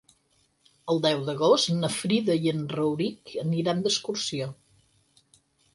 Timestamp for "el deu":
0.93-1.21